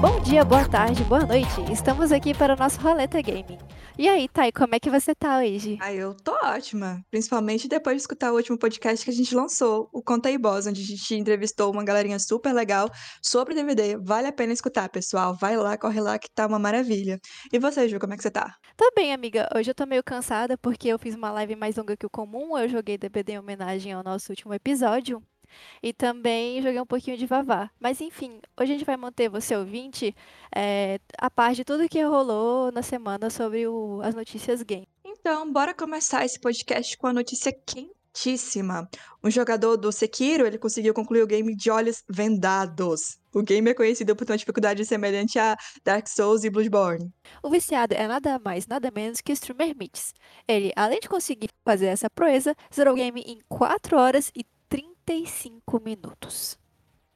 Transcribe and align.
Bom 0.00 0.20
dia, 0.20 0.44
boa 0.44 0.68
tarde, 0.68 1.02
boa 1.04 1.24
noite. 1.24 1.72
Estamos 1.72 2.12
aqui 2.12 2.34
para 2.34 2.54
o 2.54 2.56
nosso 2.56 2.80
Roleta 2.80 3.20
Gaming. 3.22 3.58
E 3.96 4.08
aí, 4.08 4.28
Thay, 4.28 4.50
como 4.52 4.74
é 4.74 4.80
que 4.80 4.90
você 4.90 5.14
tá 5.14 5.38
hoje? 5.38 5.78
Ah, 5.80 5.92
eu 5.92 6.14
tô 6.14 6.32
ótima. 6.44 7.02
Principalmente 7.10 7.68
depois 7.68 7.96
de 7.96 8.02
escutar 8.02 8.32
o 8.32 8.36
último 8.36 8.58
podcast 8.58 9.04
que 9.04 9.10
a 9.10 9.14
gente 9.14 9.34
lançou, 9.34 9.88
o 9.92 10.02
Conta 10.02 10.28
aí 10.28 10.36
Boss, 10.36 10.66
onde 10.66 10.82
a 10.82 10.84
gente 10.84 11.14
entrevistou 11.14 11.70
uma 11.72 11.84
galerinha 11.84 12.18
super 12.18 12.52
legal 12.52 12.90
sobre 13.22 13.54
DVD. 13.54 13.96
Vale 13.96 14.26
a 14.26 14.32
pena 14.32 14.52
escutar, 14.52 14.88
pessoal. 14.88 15.34
Vai 15.34 15.56
lá, 15.56 15.78
corre 15.78 16.00
lá, 16.00 16.18
que 16.18 16.28
tá 16.34 16.46
uma 16.46 16.58
maravilha. 16.58 17.20
E 17.52 17.58
você, 17.58 17.88
Ju, 17.88 17.98
como 17.98 18.14
é 18.14 18.16
que 18.16 18.22
você 18.22 18.30
tá? 18.30 18.56
Tô 18.76 18.90
bem, 18.96 19.12
amiga. 19.12 19.48
Hoje 19.54 19.70
eu 19.70 19.74
tô 19.74 19.86
meio 19.86 20.02
cansada 20.02 20.58
porque 20.58 20.88
eu 20.88 20.98
fiz 20.98 21.14
uma 21.14 21.30
live 21.30 21.54
mais 21.56 21.76
longa 21.76 21.96
que 21.96 22.06
o 22.06 22.10
comum. 22.10 22.58
Eu 22.58 22.68
joguei 22.68 22.98
DVD 22.98 23.34
em 23.34 23.38
homenagem 23.38 23.92
ao 23.92 24.02
nosso 24.02 24.32
último 24.32 24.52
episódio. 24.52 25.22
E 25.82 25.92
também 25.92 26.62
joguei 26.62 26.80
um 26.80 26.86
pouquinho 26.86 27.16
de 27.16 27.26
Vavá. 27.26 27.70
Mas 27.78 28.00
enfim, 28.00 28.40
hoje 28.58 28.72
a 28.72 28.74
gente 28.76 28.84
vai 28.84 28.96
manter 28.96 29.28
você 29.28 29.56
ouvinte 29.56 30.14
é, 30.54 30.98
a 31.18 31.30
par 31.30 31.54
de 31.54 31.64
tudo 31.64 31.88
que 31.88 32.02
rolou 32.02 32.70
na 32.72 32.82
semana 32.82 33.30
sobre 33.30 33.66
o, 33.66 34.00
as 34.02 34.14
notícias 34.14 34.62
game. 34.62 34.88
Então, 35.04 35.50
bora 35.50 35.72
começar 35.72 36.24
esse 36.24 36.38
podcast 36.38 36.96
com 36.98 37.06
a 37.06 37.12
notícia 37.12 37.50
quentíssima. 37.50 38.88
Um 39.22 39.30
jogador 39.30 39.76
do 39.76 39.90
Sekiro, 39.90 40.46
ele 40.46 40.58
conseguiu 40.58 40.92
concluir 40.92 41.22
o 41.22 41.26
game 41.26 41.56
de 41.56 41.70
olhos 41.70 42.02
vendados. 42.08 43.18
O 43.34 43.42
game 43.42 43.68
é 43.68 43.74
conhecido 43.74 44.14
por 44.14 44.24
ter 44.24 44.32
uma 44.32 44.38
dificuldade 44.38 44.84
semelhante 44.84 45.38
a 45.38 45.56
Dark 45.84 46.06
Souls 46.06 46.44
e 46.44 46.50
Bloodborne. 46.50 47.12
O 47.42 47.50
viciado 47.50 47.94
é 47.94 48.06
nada 48.06 48.38
mais, 48.38 48.66
nada 48.66 48.92
menos 48.94 49.20
que 49.20 49.32
Streamer 49.32 49.74
Mitz. 49.76 50.14
Ele, 50.46 50.72
além 50.76 51.00
de 51.00 51.08
conseguir 51.08 51.48
fazer 51.64 51.86
essa 51.86 52.08
proeza, 52.08 52.54
zerou 52.72 52.94
o 52.94 52.96
game 52.96 53.22
em 53.22 53.40
4 53.48 53.96
horas 53.96 54.30
e 54.36 54.44
35 55.04 55.80
minutos. 55.82 56.58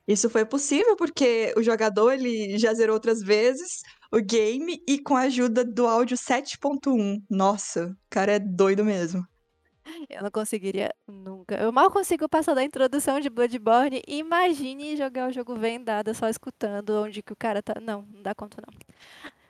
Isso 0.06 0.30
foi 0.30 0.44
possível 0.44 0.96
porque 0.96 1.52
o 1.56 1.62
jogador 1.62 2.12
ele 2.12 2.58
já 2.58 2.72
zerou 2.72 2.94
outras 2.94 3.20
vezes 3.20 3.82
o 4.10 4.20
game 4.20 4.82
e 4.88 4.98
com 4.98 5.14
a 5.14 5.22
ajuda 5.22 5.62
do 5.64 5.86
áudio 5.86 6.16
7.1. 6.16 7.22
Nossa, 7.28 7.88
o 7.88 7.96
cara 8.08 8.32
é 8.32 8.38
doido 8.38 8.84
mesmo. 8.84 9.26
Eu 10.08 10.22
não 10.22 10.30
conseguiria 10.30 10.94
nunca. 11.06 11.56
Eu 11.56 11.72
mal 11.72 11.90
consigo 11.90 12.28
passar 12.28 12.54
da 12.54 12.64
introdução 12.64 13.20
de 13.20 13.30
Bloodborne. 13.30 14.02
Imagine 14.06 14.96
jogar 14.96 15.28
o 15.28 15.32
jogo 15.32 15.54
vendado 15.56 16.14
só 16.14 16.28
escutando 16.28 16.90
onde 17.02 17.22
que 17.22 17.32
o 17.32 17.36
cara 17.36 17.62
tá. 17.62 17.74
Não, 17.80 18.02
não 18.02 18.22
dá 18.22 18.34
conta 18.34 18.62
não. 18.66 18.78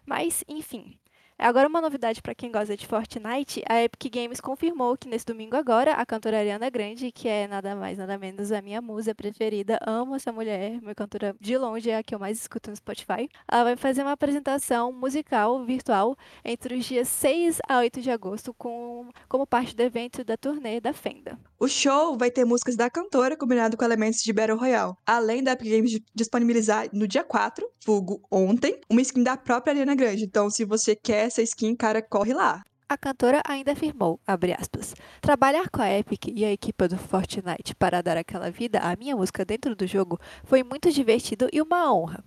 Mas, 0.06 0.44
enfim. 0.48 0.98
Agora 1.40 1.68
uma 1.68 1.80
novidade 1.80 2.20
para 2.20 2.34
quem 2.34 2.50
gosta 2.50 2.76
de 2.76 2.84
Fortnite, 2.84 3.62
a 3.68 3.80
Epic 3.80 4.12
Games 4.12 4.40
confirmou 4.40 4.96
que 4.96 5.08
nesse 5.08 5.24
domingo 5.24 5.54
agora, 5.54 5.92
a 5.92 6.04
cantora 6.04 6.40
Ariana 6.40 6.68
Grande, 6.68 7.12
que 7.12 7.28
é 7.28 7.46
nada 7.46 7.76
mais 7.76 7.96
nada 7.96 8.18
menos 8.18 8.50
a 8.50 8.60
minha 8.60 8.82
musa 8.82 9.14
preferida, 9.14 9.78
amo 9.86 10.16
essa 10.16 10.32
mulher, 10.32 10.80
minha 10.82 10.96
cantora 10.96 11.36
de 11.40 11.56
longe 11.56 11.90
é 11.90 11.98
a 11.98 12.02
que 12.02 12.12
eu 12.12 12.18
mais 12.18 12.40
escuto 12.40 12.70
no 12.70 12.76
Spotify, 12.76 13.28
ela 13.46 13.62
vai 13.62 13.76
fazer 13.76 14.02
uma 14.02 14.10
apresentação 14.10 14.92
musical 14.92 15.64
virtual 15.64 16.16
entre 16.44 16.74
os 16.74 16.84
dias 16.84 17.06
6 17.06 17.60
a 17.68 17.78
8 17.78 18.00
de 18.00 18.10
agosto 18.10 18.52
com, 18.52 19.08
como 19.28 19.46
parte 19.46 19.76
do 19.76 19.82
evento 19.84 20.24
da 20.24 20.36
turnê 20.36 20.80
da 20.80 20.92
Fenda. 20.92 21.38
O 21.56 21.68
show 21.68 22.18
vai 22.18 22.32
ter 22.32 22.44
músicas 22.44 22.74
da 22.74 22.90
cantora 22.90 23.36
combinado 23.36 23.76
com 23.76 23.84
elementos 23.84 24.22
de 24.24 24.32
Battle 24.32 24.58
Royale, 24.58 24.94
além 25.06 25.44
da 25.44 25.52
Epic 25.52 25.68
Games 25.68 26.00
disponibilizar 26.12 26.88
no 26.92 27.06
dia 27.06 27.22
4, 27.22 27.64
vulgo 27.86 28.20
ontem, 28.28 28.80
uma 28.90 29.00
skin 29.00 29.22
da 29.22 29.36
própria 29.36 29.70
Ariana 29.70 29.94
Grande. 29.94 30.24
Então, 30.24 30.50
se 30.50 30.64
você 30.64 30.96
quer 30.96 31.27
essa 31.28 31.42
skin, 31.42 31.76
cara, 31.76 32.02
corre 32.02 32.34
lá. 32.34 32.64
A 32.88 32.96
cantora 32.96 33.42
ainda 33.46 33.72
afirmou, 33.72 34.18
aspas, 34.26 34.94
trabalhar 35.20 35.68
com 35.68 35.82
a 35.82 35.90
Epic 35.90 36.28
e 36.28 36.42
a 36.44 36.50
equipe 36.50 36.88
do 36.88 36.96
Fortnite 36.96 37.74
para 37.74 38.02
dar 38.02 38.16
aquela 38.16 38.50
vida 38.50 38.78
à 38.80 38.96
minha 38.96 39.14
música 39.14 39.44
dentro 39.44 39.76
do 39.76 39.86
jogo 39.86 40.18
foi 40.42 40.62
muito 40.62 40.90
divertido 40.90 41.48
e 41.52 41.60
uma 41.60 41.92
honra. 41.92 42.24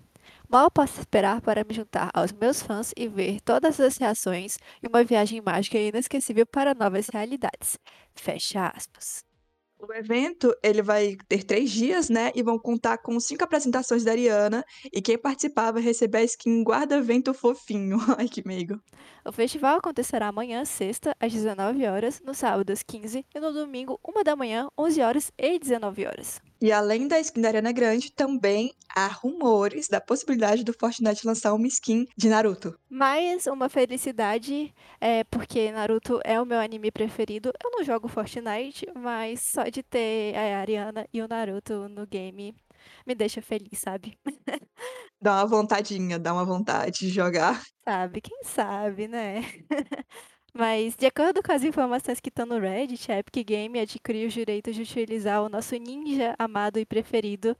Mal 0.47 0.69
posso 0.69 0.99
esperar 0.99 1.41
para 1.41 1.63
me 1.63 1.73
juntar 1.73 2.11
aos 2.13 2.31
meus 2.31 2.61
fãs 2.61 2.93
e 2.95 3.07
ver 3.07 3.41
todas 3.41 3.79
as 3.79 3.97
reações 3.97 4.57
e 4.83 4.87
uma 4.87 5.03
viagem 5.03 5.41
mágica 5.41 5.79
e 5.79 5.89
inesquecível 5.89 6.45
para 6.45 6.75
novas 6.75 7.07
realidades. 7.07 7.79
Fecha 8.13 8.67
aspas. 8.67 9.30
O 9.81 9.91
evento 9.93 10.55
ele 10.61 10.83
vai 10.83 11.17
ter 11.27 11.43
três 11.43 11.71
dias, 11.71 12.07
né? 12.07 12.31
E 12.35 12.43
vão 12.43 12.59
contar 12.59 12.99
com 12.99 13.19
cinco 13.19 13.43
apresentações 13.43 14.03
da 14.03 14.11
Ariana. 14.11 14.63
E 14.93 15.01
quem 15.01 15.17
particar 15.17 15.73
vai 15.73 15.81
receber 15.81 16.19
a 16.19 16.23
skin 16.23 16.63
guarda-vento 16.63 17.33
fofinho. 17.33 17.97
Ai, 18.17 18.27
que 18.27 18.47
meigo. 18.47 18.79
O 19.25 19.31
festival 19.31 19.77
acontecerá 19.77 20.27
amanhã, 20.27 20.63
sexta, 20.65 21.15
às 21.19 21.33
19 21.33 21.85
horas, 21.87 22.21
no 22.23 22.33
sábado, 22.33 22.71
às 22.71 22.83
15 22.83 23.25
e 23.33 23.39
no 23.39 23.51
domingo, 23.51 23.99
1 24.07 24.23
da 24.23 24.35
manhã, 24.35 24.67
11 24.77 25.01
horas 25.01 25.31
e 25.37 25.57
19 25.57 26.05
horas. 26.05 26.50
E 26.61 26.71
além 26.71 27.07
da 27.07 27.19
skin 27.19 27.41
da 27.41 27.47
Ariana 27.47 27.71
Grande, 27.71 28.11
também 28.11 28.71
há 28.95 29.07
rumores 29.07 29.87
da 29.87 29.99
possibilidade 29.99 30.63
do 30.63 30.71
Fortnite 30.71 31.25
lançar 31.25 31.55
uma 31.55 31.65
skin 31.65 32.05
de 32.15 32.29
Naruto. 32.29 32.77
Mais 32.87 33.47
uma 33.47 33.67
felicidade, 33.67 34.71
é, 34.99 35.23
porque 35.23 35.71
Naruto 35.71 36.19
é 36.23 36.39
o 36.39 36.45
meu 36.45 36.59
anime 36.59 36.91
preferido. 36.91 37.51
Eu 37.63 37.71
não 37.71 37.83
jogo 37.83 38.07
Fortnite, 38.07 38.85
mas 38.95 39.41
só 39.41 39.63
de 39.63 39.81
ter 39.81 40.35
a 40.35 40.59
Ariana 40.59 41.07
e 41.11 41.23
o 41.23 41.27
Naruto 41.27 41.89
no 41.89 42.05
game 42.05 42.53
me 43.07 43.15
deixa 43.15 43.41
feliz, 43.41 43.79
sabe? 43.79 44.19
Dá 45.19 45.37
uma 45.37 45.45
vontadinha, 45.45 46.17
dá 46.17 46.33
uma 46.33 46.43
vontade 46.43 47.01
de 47.01 47.09
jogar. 47.09 47.61
Sabe, 47.83 48.21
quem 48.21 48.43
sabe, 48.43 49.07
né? 49.07 49.41
Mas, 50.53 50.95
de 50.95 51.05
acordo 51.05 51.41
com 51.41 51.51
as 51.51 51.63
informações 51.63 52.19
que 52.19 52.29
estão 52.29 52.45
no 52.45 52.59
Reddit, 52.59 53.11
a 53.11 53.19
Epic 53.19 53.45
Game 53.47 53.79
adquiriu 53.79 54.27
os 54.27 54.33
direitos 54.33 54.75
de 54.75 54.81
utilizar 54.81 55.41
o 55.43 55.49
nosso 55.49 55.75
ninja 55.75 56.35
amado 56.37 56.77
e 56.77 56.85
preferido 56.85 57.55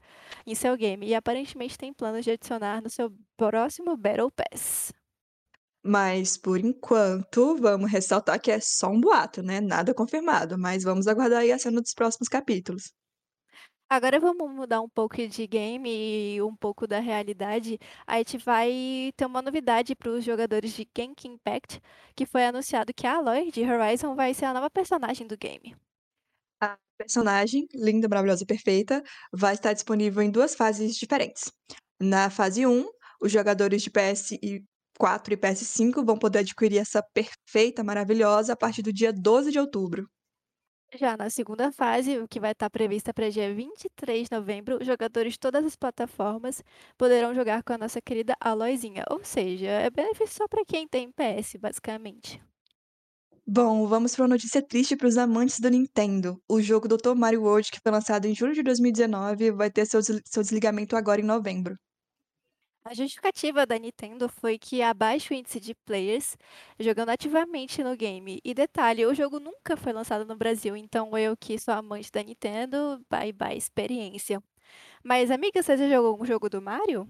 em 0.46 0.54
seu 0.54 0.76
game. 0.76 1.06
E 1.06 1.14
aparentemente 1.14 1.78
tem 1.78 1.92
planos 1.92 2.24
de 2.24 2.30
adicionar 2.32 2.82
no 2.82 2.90
seu 2.90 3.10
próximo 3.36 3.96
Battle 3.96 4.30
Pass. 4.30 4.92
Mas, 5.84 6.36
por 6.36 6.58
enquanto, 6.60 7.56
vamos 7.56 7.90
ressaltar 7.90 8.40
que 8.40 8.50
é 8.50 8.58
só 8.60 8.88
um 8.88 9.00
boato, 9.00 9.42
né? 9.42 9.60
Nada 9.60 9.94
confirmado. 9.94 10.58
Mas 10.58 10.82
vamos 10.84 11.06
aguardar 11.08 11.40
aí 11.40 11.52
a 11.52 11.58
cena 11.58 11.80
dos 11.80 11.94
próximos 11.94 12.28
capítulos. 12.28 12.92
Agora 13.94 14.18
vamos 14.18 14.50
mudar 14.50 14.80
um 14.80 14.88
pouco 14.88 15.16
de 15.28 15.46
game 15.46 16.34
e 16.34 16.40
um 16.40 16.56
pouco 16.56 16.86
da 16.86 16.98
realidade. 16.98 17.78
A 18.06 18.16
gente 18.16 18.38
vai 18.38 19.12
ter 19.14 19.26
uma 19.26 19.42
novidade 19.42 19.94
para 19.94 20.08
os 20.08 20.24
jogadores 20.24 20.72
de 20.72 20.88
Genshin 20.96 21.34
Impact, 21.34 21.78
que 22.16 22.24
foi 22.24 22.46
anunciado 22.46 22.94
que 22.94 23.06
a 23.06 23.16
Aloy 23.16 23.50
de 23.50 23.60
Horizon 23.62 24.14
vai 24.14 24.32
ser 24.32 24.46
a 24.46 24.54
nova 24.54 24.70
personagem 24.70 25.26
do 25.26 25.36
game. 25.36 25.76
A 26.58 26.78
personagem, 26.96 27.68
linda, 27.74 28.08
maravilhosa 28.08 28.44
e 28.44 28.46
perfeita, 28.46 29.02
vai 29.30 29.52
estar 29.52 29.74
disponível 29.74 30.22
em 30.22 30.30
duas 30.30 30.54
fases 30.54 30.96
diferentes. 30.96 31.52
Na 32.00 32.30
fase 32.30 32.66
1, 32.66 32.88
os 33.20 33.30
jogadores 33.30 33.82
de 33.82 33.90
PS4 33.90 34.62
e 35.32 35.36
PS5 35.36 36.02
vão 36.02 36.18
poder 36.18 36.38
adquirir 36.38 36.78
essa 36.78 37.02
perfeita, 37.12 37.84
maravilhosa 37.84 38.54
a 38.54 38.56
partir 38.56 38.80
do 38.80 38.90
dia 38.90 39.12
12 39.12 39.52
de 39.52 39.58
outubro. 39.58 40.08
Já 40.94 41.16
na 41.16 41.30
segunda 41.30 41.72
fase, 41.72 42.26
que 42.28 42.38
vai 42.38 42.52
estar 42.52 42.68
prevista 42.68 43.14
para 43.14 43.30
dia 43.30 43.52
23 43.54 44.28
de 44.28 44.36
novembro, 44.36 44.84
jogadores 44.84 45.32
de 45.34 45.38
todas 45.38 45.64
as 45.64 45.74
plataformas 45.74 46.62
poderão 46.98 47.34
jogar 47.34 47.62
com 47.62 47.72
a 47.72 47.78
nossa 47.78 48.00
querida 48.00 48.36
Aloyzinha. 48.38 49.04
Ou 49.10 49.24
seja, 49.24 49.68
é 49.68 49.90
benefício 49.90 50.36
só 50.36 50.46
para 50.46 50.64
quem 50.66 50.86
tem 50.86 51.10
PS, 51.10 51.56
basicamente. 51.58 52.40
Bom, 53.46 53.86
vamos 53.86 54.14
para 54.14 54.22
uma 54.22 54.28
notícia 54.28 54.60
triste 54.62 54.96
para 54.96 55.08
os 55.08 55.16
amantes 55.16 55.58
do 55.60 55.68
Nintendo. 55.70 56.40
O 56.48 56.60
jogo 56.60 56.88
Dr. 56.88 57.14
Mario 57.14 57.42
World, 57.42 57.70
que 57.70 57.80
foi 57.80 57.90
lançado 57.92 58.26
em 58.26 58.34
julho 58.34 58.54
de 58.54 58.62
2019, 58.62 59.50
vai 59.52 59.70
ter 59.70 59.86
seu, 59.86 60.02
seu 60.02 60.42
desligamento 60.42 60.96
agora 60.96 61.20
em 61.20 61.24
novembro. 61.24 61.76
A 62.84 62.94
justificativa 62.94 63.64
da 63.64 63.78
Nintendo 63.78 64.28
foi 64.28 64.58
que 64.58 64.82
há 64.82 64.92
baixo 64.92 65.32
índice 65.32 65.60
de 65.60 65.74
players 65.74 66.36
jogando 66.80 67.10
ativamente 67.10 67.82
no 67.82 67.96
game. 67.96 68.40
E 68.44 68.52
detalhe, 68.54 69.06
o 69.06 69.14
jogo 69.14 69.38
nunca 69.38 69.76
foi 69.76 69.92
lançado 69.92 70.24
no 70.26 70.36
Brasil, 70.36 70.76
então 70.76 71.16
eu 71.16 71.36
que 71.36 71.58
sou 71.58 71.72
amante 71.74 72.10
da 72.10 72.22
Nintendo, 72.22 73.00
bye 73.08 73.32
bye 73.32 73.56
experiência. 73.56 74.42
Mas 75.04 75.30
amiga, 75.30 75.62
você 75.62 75.76
já 75.76 75.88
jogou 75.88 76.22
um 76.22 76.26
jogo 76.26 76.48
do 76.50 76.62
Mario? 76.62 77.08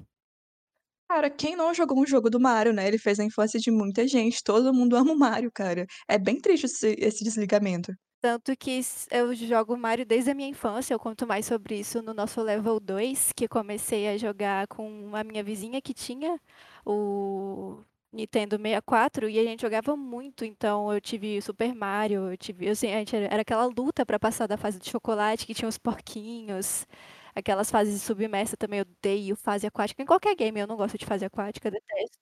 Cara, 1.08 1.31
quem 1.31 1.55
não 1.55 1.73
jogou 1.75 2.00
um 2.00 2.06
jogo 2.06 2.29
do 2.31 2.41
Mario, 2.41 2.73
né? 2.73 2.88
Ele 2.88 2.99
fez 2.99 3.20
a 3.20 3.25
infância 3.25 3.61
de 3.61 3.70
muita 3.70 4.06
gente. 4.08 4.43
Todo 4.43 4.73
mundo 4.75 4.97
ama 4.97 5.12
o 5.12 5.19
Mario, 5.19 5.50
cara. 5.52 5.87
É 6.08 6.19
bem 6.19 6.41
triste 6.41 6.64
esse, 6.67 6.97
esse 6.99 7.23
desligamento. 7.25 7.93
Tanto 8.23 8.57
que 8.57 8.81
eu 9.11 9.35
jogo 9.35 9.77
Mario 9.77 10.07
desde 10.07 10.31
a 10.31 10.35
minha 10.35 10.49
infância, 10.49 10.95
eu 10.95 10.99
conto 11.01 11.27
mais 11.27 11.45
sobre 11.45 11.81
isso 11.81 12.01
no 12.01 12.15
nosso 12.15 12.41
level 12.41 12.79
2, 12.79 13.33
que 13.33 13.49
comecei 13.49 14.07
a 14.07 14.17
jogar 14.17 14.69
com 14.69 15.11
a 15.13 15.25
minha 15.25 15.43
vizinha 15.43 15.83
que 15.83 15.93
tinha 15.93 16.41
o 16.87 17.83
Nintendo 18.13 18.57
64 18.57 19.29
e 19.29 19.41
a 19.41 19.43
gente 19.43 19.63
jogava 19.63 19.97
muito, 19.97 20.45
então 20.45 20.93
eu 20.93 21.01
tive 21.01 21.43
Super 21.43 21.75
Mario, 21.75 22.31
eu 22.31 22.37
tive, 22.37 22.69
assim, 22.69 22.95
a 22.95 22.99
gente, 23.01 23.17
era 23.17 23.43
aquela 23.43 23.67
luta 23.67 24.07
para 24.07 24.21
passar 24.21 24.47
da 24.47 24.57
fase 24.57 24.79
de 24.79 24.89
chocolate 24.89 25.45
que 25.45 25.53
tinha 25.53 25.69
os 25.69 25.77
porquinhos, 25.77 26.87
aquelas 27.35 27.73
fases 27.73 27.95
de 27.95 28.01
submersa 28.07 28.57
também 28.57 28.79
eu 28.79 28.87
odeio, 28.89 29.35
fase 29.35 29.67
aquática 29.67 30.01
em 30.01 30.07
qualquer 30.07 30.37
game, 30.37 30.61
eu 30.61 30.69
não 30.69 30.77
gosto 30.77 30.97
de 30.97 31.07
fase 31.07 31.25
aquática, 31.25 31.73
detesto. 31.73 32.19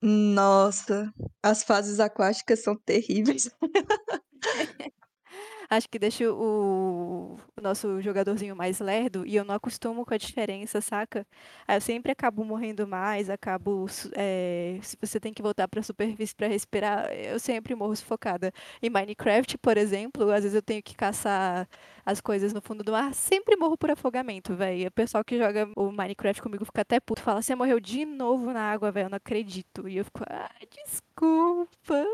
Nossa, 0.00 1.12
as 1.42 1.64
fases 1.64 1.98
aquáticas 1.98 2.62
são 2.62 2.76
terríveis. 2.76 3.50
Acho 5.70 5.88
que 5.88 5.98
deixa 5.98 6.30
o 6.32 7.36
o 7.56 7.60
nosso 7.62 8.00
jogadorzinho 8.00 8.56
mais 8.56 8.80
lerdo 8.80 9.24
e 9.26 9.36
eu 9.36 9.44
não 9.44 9.54
acostumo 9.54 10.04
com 10.04 10.12
a 10.14 10.16
diferença, 10.18 10.80
saca? 10.80 11.26
Aí 11.66 11.76
eu 11.76 11.80
sempre 11.80 12.10
acabo 12.12 12.44
morrendo 12.44 12.86
mais, 12.86 13.30
acabo 13.30 13.86
eh, 14.16 14.78
se 14.82 14.96
você 15.00 15.20
tem 15.20 15.32
que 15.32 15.42
voltar 15.42 15.68
pra 15.68 15.82
superfície 15.82 16.34
pra 16.34 16.46
respirar, 16.48 17.10
eu 17.12 17.38
sempre 17.38 17.74
morro 17.74 17.94
sufocada. 17.94 18.52
Em 18.82 18.90
Minecraft, 18.90 19.56
por 19.58 19.76
exemplo, 19.76 20.30
às 20.30 20.42
vezes 20.42 20.54
eu 20.54 20.62
tenho 20.62 20.82
que 20.82 20.94
caçar 20.96 21.68
as 22.04 22.20
coisas 22.20 22.52
no 22.52 22.60
fundo 22.60 22.82
do 22.82 22.92
mar, 22.92 23.14
sempre 23.14 23.56
morro 23.56 23.76
por 23.78 23.90
afogamento, 23.90 24.54
véi. 24.56 24.86
O 24.86 24.90
pessoal 24.90 25.24
que 25.24 25.38
joga 25.38 25.68
o 25.76 25.92
Minecraft 25.92 26.42
comigo 26.42 26.64
fica 26.64 26.80
até 26.82 26.98
puto, 27.00 27.22
fala: 27.22 27.40
"Você 27.42 27.54
morreu 27.54 27.78
de 27.80 28.04
novo 28.04 28.52
na 28.52 28.72
água, 28.72 28.90
véi, 28.90 29.04
eu 29.04 29.10
não 29.10 29.16
acredito". 29.16 29.88
E 29.88 29.96
eu 29.98 30.04
fico: 30.04 30.24
"Ai, 30.28 30.66
desculpa". 30.84 32.04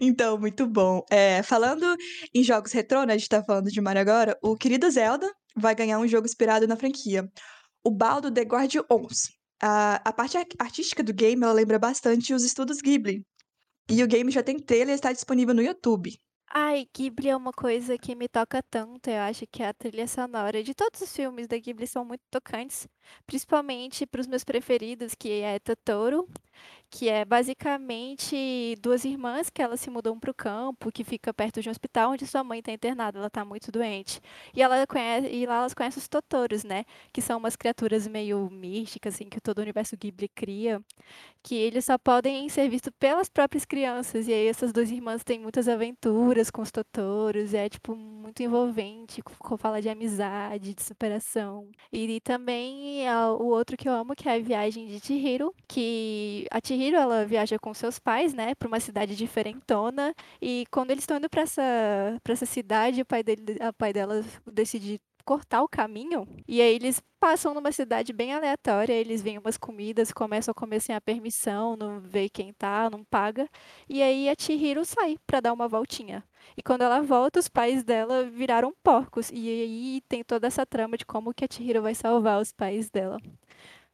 Então, 0.00 0.38
muito 0.38 0.66
bom. 0.66 1.02
Eh, 1.10 1.42
falando 1.42 1.96
em 2.34 2.42
jogos 2.42 2.72
retrô, 2.72 3.04
né, 3.04 3.14
a 3.14 3.16
gente 3.18 3.28
tá 3.28 3.42
falando 3.42 3.70
de 3.70 3.80
Mario 3.80 4.00
agora, 4.02 4.38
o 4.42 4.56
querido 4.56 4.90
Zelda 4.90 5.30
vai 5.56 5.74
ganhar 5.74 5.98
um 5.98 6.06
jogo 6.08 6.26
inspirado 6.26 6.66
na 6.66 6.76
franquia, 6.76 7.28
o 7.84 7.90
Baldur 7.90 8.32
the 8.32 8.42
Guardiões. 8.42 9.28
A 9.62 9.96
a 10.08 10.12
parte 10.12 10.38
ar 10.38 10.46
artística 10.58 11.02
do 11.02 11.12
game, 11.14 11.42
ela 11.42 11.52
lembra 11.52 11.78
bastante 11.78 12.32
os 12.34 12.44
estúdios 12.44 12.80
Ghibli, 12.80 13.24
e 13.90 14.02
o 14.04 14.08
game 14.08 14.30
já 14.30 14.42
tem 14.42 14.58
trailer 14.58 14.90
e 14.90 14.94
está 14.94 15.12
disponível 15.12 15.54
no 15.54 15.62
YouTube. 15.62 16.12
Ai, 16.52 16.86
Ghibli 16.96 17.28
é 17.28 17.36
uma 17.36 17.52
coisa 17.52 17.96
que 17.96 18.16
me 18.16 18.28
toca 18.28 18.60
tanto, 18.62 19.08
eu 19.08 19.20
acho 19.20 19.46
que 19.46 19.62
a 19.62 19.72
trilha 19.72 20.08
sonora 20.08 20.62
de 20.64 20.74
todos 20.74 21.00
os 21.00 21.14
filmes 21.14 21.46
da 21.46 21.56
Ghibli 21.58 21.86
são 21.86 22.04
muito 22.04 22.22
tocantes, 22.30 22.88
principalmente 23.26 24.04
para 24.06 24.20
os 24.20 24.26
meus 24.26 24.42
preferidos, 24.42 25.14
que 25.14 25.30
é 25.42 25.60
Totoro, 25.60 26.26
que 26.90 27.08
é 27.08 27.24
basicamente 27.24 28.76
2 28.80 29.04
irmãs 29.04 29.48
que 29.48 29.62
elas 29.62 29.80
se 29.80 29.88
mudam 29.88 30.18
para 30.18 30.30
o 30.30 30.34
campo, 30.34 30.90
que 30.90 31.04
fica 31.04 31.32
perto 31.32 31.62
de 31.62 31.68
um 31.68 31.70
hospital 31.70 32.10
onde 32.12 32.26
sua 32.26 32.42
mãe 32.42 32.58
está 32.58 32.72
internada, 32.72 33.18
ela 33.18 33.28
está 33.28 33.44
muito 33.44 33.70
doente. 33.70 34.20
E 34.54 34.60
ela 34.60 34.84
conhe 34.86 35.28
e 35.30 35.46
lá 35.46 35.58
elas 35.58 35.72
conhecem 35.72 36.00
os 36.00 36.08
Totoros, 36.08 36.64
né, 36.64 36.84
que 37.12 37.22
são 37.22 37.38
umas 37.38 37.54
criaturas 37.54 38.08
meio 38.08 38.50
místicas, 38.50 39.14
assim, 39.14 39.28
que 39.28 39.40
todo 39.40 39.58
o 39.58 39.62
universo 39.62 39.96
Ghibli 39.96 40.28
cria, 40.28 40.82
que 41.42 41.54
eles 41.54 41.84
só 41.84 41.96
podem 41.96 42.48
ser 42.48 42.68
visto 42.68 42.90
pelas 42.92 43.28
próprias 43.28 43.64
crianças, 43.64 44.26
e 44.28 44.32
aí 44.32 44.46
essas 44.46 44.72
2 44.72 44.90
irmãs 44.90 45.22
têm 45.24 45.38
muitas 45.38 45.68
aventuras 45.68 46.50
com 46.50 46.60
os 46.62 46.70
Totoros, 46.70 47.54
é, 47.54 47.68
tipo, 47.68 47.94
muito 47.96 48.42
envolvente, 48.42 49.22
co 49.22 49.56
fala 49.56 49.80
de 49.80 49.88
amizade, 49.88 50.74
de 50.74 50.82
superação. 50.82 51.68
E 51.92 52.20
também, 52.20 53.08
ah, 53.08 53.32
o 53.32 53.46
outro 53.46 53.76
que 53.76 53.88
eu 53.88 53.92
amo, 53.92 54.14
que 54.14 54.28
é 54.28 54.34
a 54.36 54.38
Viagem 54.40 54.86
de 54.86 55.00
Chihiro, 55.00 55.54
que 55.68 56.46
a 56.50 56.58
Chihiro, 56.64 56.96
ela 56.96 57.24
viaja 57.24 57.58
com 57.58 57.72
seus 57.74 57.98
pais, 57.98 58.34
né, 58.34 58.54
pra 58.54 58.68
uma 58.68 58.80
cidade 58.80 59.16
diferentona, 59.16 60.14
e 60.40 60.64
quando 60.70 60.90
eles 60.90 61.02
estão 61.04 61.16
indo 61.18 61.28
pra 61.30 61.42
essa 61.42 61.62
pra 62.22 62.32
essa 62.32 62.46
cidade, 62.46 63.02
o 63.02 63.06
pai 63.06 63.22
dele 63.22 63.42
o 63.68 63.72
pai 63.74 63.92
dela 63.92 64.24
decide 64.52 65.00
cortar 65.24 65.62
o 65.62 65.68
caminho, 65.68 66.26
e 66.48 66.60
aí 66.60 66.74
eles 66.74 67.00
passam 67.20 67.52
numa 67.54 67.70
cidade 67.70 68.12
bem 68.12 68.32
aleatória, 68.34 68.92
eles 68.94 69.22
veem 69.22 69.38
umas 69.38 69.56
comidas, 69.58 70.12
começam 70.12 70.50
a 70.52 70.54
comer 70.54 70.80
sem 70.80 70.94
a 70.96 71.00
permissão, 71.00 71.76
não 71.76 72.00
vê 72.00 72.28
quem 72.28 72.52
tá, 72.54 72.88
não 72.90 73.04
paga, 73.04 73.46
e 73.88 74.02
aí 74.02 74.28
a 74.28 74.34
Chihiro 74.38 74.84
sai 74.84 75.16
pra 75.26 75.40
dar 75.40 75.52
uma 75.52 75.68
voltinha. 75.68 76.24
E 76.56 76.62
quando 76.62 76.82
ela 76.82 77.00
volta, 77.02 77.38
os 77.38 77.48
pais 77.48 77.84
dela 77.84 78.24
viraram 78.24 78.72
porcos, 78.82 79.30
e 79.30 79.48
aí 79.48 80.00
tem 80.08 80.24
toda 80.24 80.46
essa 80.46 80.64
trama 80.66 80.96
de 80.96 81.04
como 81.06 81.34
que 81.34 81.44
a 81.44 81.48
Chihiro 81.50 81.82
vai 81.82 81.94
salvar 81.94 82.40
os 82.40 82.50
pais 82.52 82.90
dela. 82.90 83.18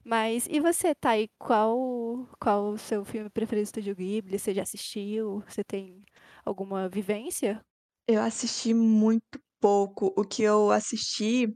Mas 0.08 0.46
e 0.48 0.60
você, 0.60 0.94
Thay, 0.94 1.28
qual 1.38 2.28
qual 2.40 2.68
o 2.72 2.78
seu 2.78 3.04
filme 3.04 3.28
preferido 3.30 3.64
do 3.64 3.66
Estúdio 3.68 3.94
Ghibli? 3.96 4.38
Você 4.38 4.54
já 4.54 4.62
assistiu? 4.62 5.40
Você 5.48 5.64
tem 5.64 6.04
alguma 6.44 6.88
vivência? 6.88 7.60
Eu 8.06 8.22
assisti 8.22 8.72
muito 8.74 9.38
pouco. 9.60 10.12
O 10.16 10.24
que 10.24 10.42
eu 10.42 10.70
assisti, 10.70 11.46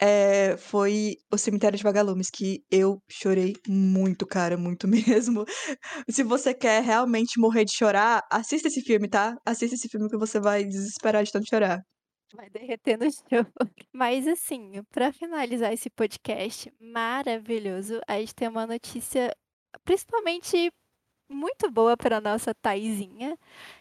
eh, 0.00 0.56
foi 0.58 1.16
O 1.32 1.38
Cemitério 1.38 1.76
de 1.78 1.84
Vagalumes, 1.84 2.30
que 2.30 2.64
eu 2.70 3.02
chorei 3.10 3.54
muito, 3.68 4.26
cara, 4.26 4.56
muito 4.58 4.88
mesmo. 5.18 5.44
Se 6.10 6.22
você 6.24 6.54
quer 6.54 6.82
realmente 6.84 7.40
morrer 7.40 7.64
de 7.66 7.72
chorar, 7.74 8.22
assista 8.32 8.68
esse 8.68 8.82
filme, 8.82 9.08
tá? 9.08 9.36
Assista 9.46 9.76
esse 9.76 9.88
filme 9.90 10.08
que 10.10 10.18
você 10.18 10.40
vai 10.40 10.64
desesperar 10.64 11.24
de 11.24 11.32
tanto 11.32 11.48
chorar. 11.48 11.80
Vai 12.34 12.48
derreter 12.48 12.96
no 12.96 13.10
chão. 13.10 13.46
Mas 13.92 14.26
assim, 14.26 14.82
pra 14.90 15.12
finalizar 15.12 15.72
esse 15.72 15.90
podcast 15.90 16.72
maravilhoso, 16.80 18.00
a 18.06 18.18
gente 18.18 18.34
tem 18.34 18.48
uma 18.48 18.66
notícia, 18.66 19.34
principalmente 19.84 20.70
muito 21.28 21.70
boa 21.70 21.96
pra 21.96 22.20
nossa 22.20 22.52
Thaizinha, 22.54 23.36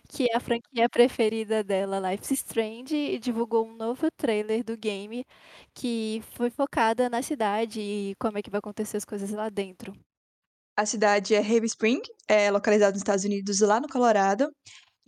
que 0.08 0.28
a 0.34 0.40
franquia 0.40 0.88
preferida 0.88 1.64
dela, 1.64 2.12
Life 2.12 2.32
is 2.32 2.40
Strange, 2.42 3.18
divulgou 3.20 3.68
um 3.68 3.76
novo 3.76 4.08
trailer 4.12 4.64
do 4.64 4.78
game, 4.78 5.26
que 5.74 6.22
foi 6.32 6.50
focada 6.50 7.10
na 7.10 7.22
cidade 7.22 7.82
e 7.82 8.16
como 8.20 8.38
é 8.38 8.42
que 8.42 8.52
vai 8.52 8.60
acontecer 8.60 8.98
as 8.98 9.06
coisas 9.06 9.32
lá 9.32 9.50
dentro. 9.50 9.94
A 10.78 10.86
cidade 10.86 11.36
é 11.36 11.40
Heavy 11.40 11.66
Spring, 11.66 12.02
é 12.28 12.50
localizada 12.50 12.92
nos 12.92 13.02
Estados 13.02 13.26
Unidos, 13.26 13.60
lá 13.60 13.82
no 13.82 13.90
Colorado, 13.90 14.50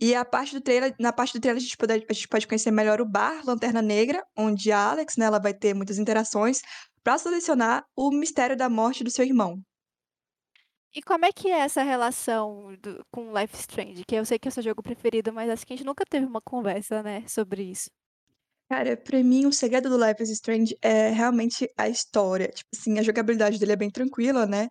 e 0.02 0.16
a 0.16 0.24
parte 0.24 0.52
do 0.52 0.60
trailer 0.60 0.92
na 0.98 1.12
parte 1.12 1.32
do 1.34 1.40
trailer 1.40 1.62
a 1.62 1.64
gente 1.64 1.76
pode 1.76 1.92
a 1.92 2.12
gente 2.12 2.26
pode 2.26 2.46
conhecer 2.48 2.72
melhor 2.72 3.00
o 3.00 3.06
bar 3.06 3.40
Lanterna 3.46 3.80
Negra, 3.80 4.20
onde 4.36 4.72
a 4.72 4.90
Alex, 4.90 5.16
né, 5.16 5.26
ela 5.26 5.38
vai 5.38 5.54
ter 5.54 5.74
muitas 5.74 5.96
interações 5.96 6.60
pra 7.04 7.18
solucionar 7.18 7.84
o 7.96 8.10
mistério 8.10 8.56
da 8.56 8.68
morte 8.68 9.04
do 9.04 9.10
seu 9.12 9.24
irmão. 9.24 9.62
E 10.92 11.00
como 11.02 11.24
é 11.24 11.30
que 11.32 11.48
é 11.48 11.60
essa 11.60 11.84
relação 11.84 12.76
do 12.82 13.06
com 13.12 13.32
Life 13.32 13.56
Strange? 13.56 14.02
Que 14.04 14.16
eu 14.16 14.24
sei 14.24 14.40
que 14.40 14.48
é 14.48 14.50
o 14.50 14.52
seu 14.52 14.62
jogo 14.62 14.82
preferido, 14.82 15.32
mas 15.32 15.48
acho 15.48 15.64
que 15.64 15.72
a 15.72 15.76
gente 15.76 15.86
nunca 15.86 16.04
teve 16.04 16.26
uma 16.26 16.40
conversa, 16.42 17.00
né, 17.02 17.24
sobre 17.28 17.62
isso. 17.62 17.88
Cara, 18.68 18.96
pra 18.96 19.22
mim 19.22 19.46
o 19.46 19.52
segredo 19.52 19.88
do 19.88 20.04
Life 20.04 20.20
is 20.22 20.30
Strange 20.30 20.76
é 20.82 21.10
realmente 21.10 21.68
a 21.76 21.88
história, 21.88 22.48
tipo 22.48 22.68
assim, 22.74 22.98
a 22.98 23.02
jogabilidade 23.02 23.58
dele 23.58 23.72
é 23.72 23.76
bem 23.76 23.90
tranquila, 23.90 24.46
né, 24.46 24.68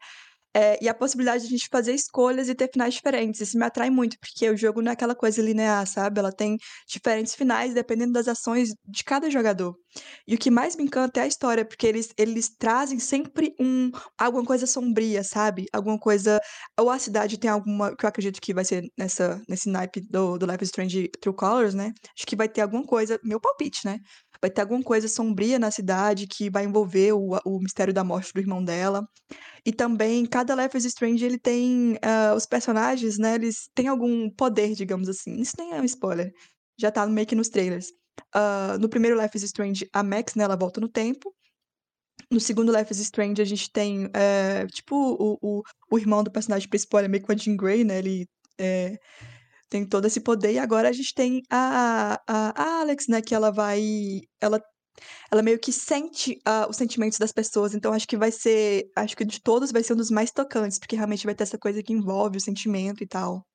eh, 0.56 0.78
e 0.82 0.90
a 0.90 0.94
possibilidade 0.94 1.42
de 1.44 1.48
a 1.48 1.50
gente 1.52 1.68
fazer 1.72 1.94
escolhas 1.94 2.50
e 2.50 2.56
ter 2.56 2.70
finais 2.72 2.94
diferentes, 2.94 3.42
isso 3.42 3.58
me 3.58 3.66
atrai 3.66 3.90
muito, 3.90 4.18
porque 4.20 4.50
o 4.50 4.58
jogo 4.58 4.82
não 4.82 4.92
é 4.92 4.94
aquela 4.94 5.16
coisa 5.16 5.42
linear, 5.42 5.86
sabe, 5.88 6.20
ela 6.20 6.32
tem 6.32 6.58
diferentes 6.88 7.36
finais 7.36 7.74
dependendo 7.74 8.14
das 8.14 8.28
ações 8.28 8.70
de 8.88 9.04
cada 9.04 9.30
jogador. 9.30 9.76
E 10.28 10.36
o 10.36 10.38
que 10.38 10.50
mais 10.52 10.76
me 10.76 10.84
encanta 10.84 11.20
é 11.20 11.24
a 11.24 11.28
história, 11.28 11.66
porque 11.66 11.88
eles 11.88 12.10
eles 12.18 12.50
trazem 12.58 13.00
sempre 13.00 13.54
um 13.60 13.92
alguma 14.18 14.46
coisa 14.46 14.66
sombria, 14.68 15.24
sabe, 15.24 15.66
alguma 15.74 16.00
coisa 16.00 16.40
ou 16.80 16.90
a 16.90 17.00
cidade 17.00 17.38
tem 17.38 17.50
alguma 17.50 17.96
que 17.96 18.06
eu 18.06 18.10
acredito 18.10 18.40
que 18.42 18.54
vai 18.54 18.66
ser 18.66 18.84
nessa 18.98 19.42
nesse 19.50 19.70
naipe 19.70 20.02
do 20.02 20.38
do 20.38 20.46
Life 20.46 20.64
is 20.64 20.70
Strange 20.70 21.10
True 21.22 21.36
Colors, 21.36 21.74
né, 21.74 21.92
acho 22.18 22.26
que 22.28 22.36
vai 22.36 22.48
ter 22.50 22.62
alguma 22.62 22.84
coisa 22.86 23.20
meu 23.24 23.40
palpite, 23.40 23.86
né, 23.86 24.00
vai 24.42 24.50
ter 24.50 24.62
alguma 24.62 24.82
coisa 24.84 25.08
sombria 25.08 25.60
na 25.60 25.72
cidade 25.72 26.28
que 26.28 26.50
vai 26.50 26.64
envolver 26.66 27.14
o 27.14 27.38
o 27.46 27.60
mistério 27.60 27.94
da 27.94 28.04
morte 28.04 28.32
do 28.34 28.40
irmão 28.40 28.64
dela. 28.64 29.04
E 29.66 29.72
também 29.72 30.26
cada 30.46 30.56
Life 30.56 30.76
is 30.78 30.86
Strange 30.86 31.24
ele 31.26 31.38
tem, 31.40 31.98
hã, 32.04 32.34
os 32.36 32.46
personagens, 32.46 33.18
né, 33.20 33.36
eles 33.36 33.70
têm 33.76 33.88
algum 33.88 34.30
poder, 34.32 34.74
digamos 34.74 35.08
assim, 35.10 35.36
isso 35.42 35.54
nem 35.58 35.74
é 35.74 35.82
um 35.82 35.86
spoiler, 35.86 36.32
já 36.80 36.92
tá 36.92 37.06
meio 37.08 37.28
que 37.28 37.36
nos 37.36 37.50
trailers. 37.50 37.88
Hã, 38.36 38.78
no 38.80 38.90
primeiro 38.90 39.20
Life 39.22 39.38
is 39.38 39.44
Strange, 39.44 39.88
a 39.94 40.04
Max, 40.04 40.36
né, 40.36 40.44
ela 40.44 40.56
volta 40.58 40.82
no 40.82 40.90
tempo. 40.90 41.34
No 42.32 42.40
segundo 42.40 42.72
Life 42.76 42.92
is 42.92 43.00
Strange 43.00 43.42
a 43.42 43.46
gente 43.46 43.72
tem, 43.72 44.10
eh, 44.16 44.66
tipo 44.68 44.96
o 44.96 45.38
o 45.42 45.64
o 45.92 46.00
irmão 46.00 46.24
do 46.24 46.32
personagem 46.32 46.70
principal, 46.70 47.02
é 47.02 47.08
meio 47.10 47.24
que 47.24 47.32
uma 47.32 47.38
Jean 47.38 47.58
Grey, 47.58 47.84
né, 47.84 48.00
ele, 48.00 48.28
eh, 48.60 48.98
tem 49.70 49.86
todo 49.88 50.06
esse 50.08 50.22
poder 50.22 50.54
e 50.54 50.60
agora 50.60 50.90
a 50.90 50.94
gente 50.94 51.14
tem 51.16 51.42
a 51.52 52.20
a 52.28 52.54
a 52.64 52.82
Alex, 52.82 53.08
né, 53.10 53.22
que 53.22 53.36
ela 53.36 53.52
vai 53.52 54.22
ela 54.42 54.62
ela 55.32 55.42
meio 55.42 55.60
que 55.60 55.72
sente, 55.72 56.40
ah, 56.46 56.68
os 56.70 56.78
sentimentos 56.78 57.18
das 57.18 57.32
pessoas, 57.32 57.74
então 57.74 57.94
acho 57.94 58.08
que 58.08 58.18
vai 58.18 58.32
ser 58.32 58.90
acho 58.96 59.16
que 59.16 59.26
de 59.26 59.42
todos 59.42 59.72
vai 59.72 59.84
ser 59.84 59.94
um 59.94 59.98
dos 59.98 60.12
mais 60.12 60.32
tocantes, 60.32 60.80
porque 60.80 60.96
realmente 60.96 61.26
vai 61.26 61.36
ter 61.36 61.44
essa 61.44 61.58
coisa 61.58 61.84
que 61.84 61.94
envolve 61.94 62.38
o 62.38 62.42
sentimento 62.42 63.04
e 63.04 63.08
tal. 63.08 63.46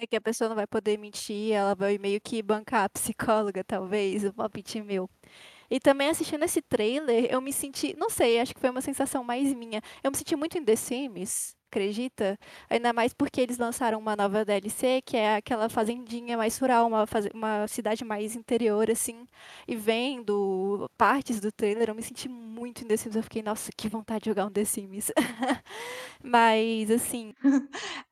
É 0.00 0.06
que 0.06 0.16
a 0.16 0.20
pessoa 0.20 0.48
não 0.48 0.54
vai 0.56 0.66
poder 0.66 0.96
mentir, 0.96 1.52
ela 1.52 1.74
vai 1.74 1.98
meio 1.98 2.20
que 2.20 2.40
bancar 2.42 2.84
a 2.84 2.88
psicóloga 2.88 3.64
talvez, 3.64 4.24
um 4.24 4.32
palpite 4.32 4.80
meu. 4.80 5.10
E 5.70 5.80
também 5.80 6.08
assistindo 6.08 6.44
esse 6.44 6.62
trailer, 6.62 7.26
eu 7.30 7.40
me 7.40 7.52
senti 7.52 7.94
não 7.96 8.08
sei, 8.10 8.40
acho 8.40 8.54
que 8.54 8.60
foi 8.60 8.70
uma 8.70 8.80
sensação 8.80 9.24
mais 9.24 9.52
minha, 9.54 9.82
eu 10.02 10.10
me 10.10 10.16
senti 10.16 10.36
muito 10.36 10.56
em 10.58 10.64
The 10.64 10.76
Sims, 10.76 11.56
acredita? 11.70 12.38
Ainda 12.70 12.92
mais 12.92 13.12
porque 13.14 13.40
eles 13.40 13.58
lançaram 13.58 13.98
uma 13.98 14.16
nova 14.16 14.44
DLC, 14.44 15.00
que 15.04 15.16
é 15.16 15.36
aquela 15.36 15.68
fazendinha 15.68 16.36
mais 16.36 16.58
rural, 16.58 16.86
uma 16.86 17.06
faze 17.06 17.30
uma 17.34 17.66
cidade 17.68 18.04
mais 18.04 18.34
interior, 18.36 18.90
assim, 18.90 19.26
e 19.66 19.76
vendo 19.76 20.88
partes 20.98 21.40
do 21.40 21.50
trailer 21.52 21.88
eu 21.90 21.94
me 21.94 22.02
senti 22.02 22.28
muito 22.28 22.84
em 22.84 22.88
The 22.88 22.96
Sims, 22.96 23.16
eu 23.16 23.22
fiquei: 23.22 23.42
"Nossa, 23.42 23.70
que 23.76 23.88
vontade 23.88 24.24
de 24.24 24.30
jogar 24.30 24.46
um 24.46 24.50
The 24.50 24.64
Sims". 24.64 25.10
Mas 26.22 26.90
assim 26.90 27.34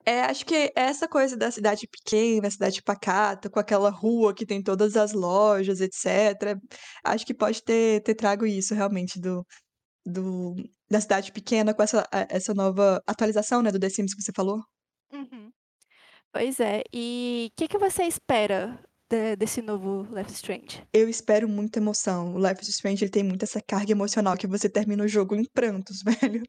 É, 0.06 0.22
acho 0.22 0.46
que 0.46 0.72
essa 0.76 1.08
coisa 1.08 1.36
da 1.36 1.50
cidade 1.50 1.86
pequena, 1.88 2.50
cidade 2.50 2.82
pacata, 2.82 3.50
com 3.50 3.58
aquela 3.60 3.90
rua 3.90 4.34
que 4.34 4.46
tem 4.46 4.62
todas 4.62 4.96
as 4.96 5.12
lojas, 5.12 5.80
etcétera, 5.80 6.58
acho 7.04 7.26
que 7.26 7.34
pode 7.34 7.62
ter 7.64 8.02
ter 8.02 8.14
trago 8.14 8.46
isso 8.46 8.74
realmente 8.74 9.20
do 9.20 9.44
do 10.06 10.54
da 10.90 11.00
cidade 11.00 11.32
pequena 11.32 11.74
com 11.74 11.82
essa 11.82 12.08
eh, 12.12 12.26
essa 12.30 12.54
nova 12.54 13.02
atualização, 13.06 13.62
né, 13.62 13.70
do 13.72 13.80
The 13.80 13.88
Sims 13.88 14.14
que 14.14 14.22
você 14.22 14.32
falou. 14.34 14.62
Uhum. 15.12 15.50
Pois 16.32 16.60
é. 16.60 16.82
E 16.92 17.50
que 17.56 17.68
que 17.68 17.78
você 17.78 18.04
espera 18.04 18.78
de 19.08 19.36
desse 19.36 19.62
novo 19.62 20.06
Life 20.14 20.30
is 20.30 20.36
Strange? 20.36 20.82
Eu 20.92 21.08
espero 21.08 21.48
muita 21.48 21.78
emoção. 21.78 22.34
O 22.34 22.38
Life 22.38 22.62
is 22.62 22.68
Strange 22.68 23.04
ele 23.04 23.10
tem 23.10 23.22
muito 23.22 23.44
essa 23.44 23.60
carga 23.60 23.92
emocional 23.92 24.36
que 24.36 24.46
você 24.46 24.68
termina 24.68 25.04
o 25.04 25.08
jogo 25.08 25.34
em 25.34 25.44
prantos, 25.44 26.02
velho. 26.04 26.42